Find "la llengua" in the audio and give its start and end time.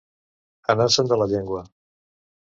1.23-1.61